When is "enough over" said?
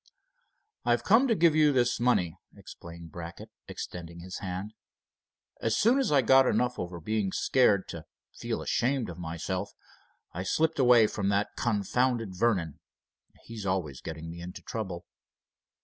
6.47-6.99